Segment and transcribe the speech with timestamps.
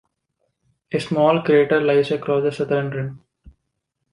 [0.91, 3.23] A small crater lies across the southern rim.